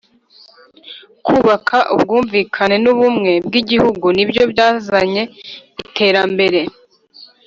kubaka 1.25 1.77
ubwumvikane 1.93 2.75
n’ 2.83 2.85
ubumwe 2.93 3.31
bw’ 3.47 3.53
Igihugu 3.61 4.05
nibyo 4.15 4.43
byazanye 4.51 5.21
iterambere 5.83 6.59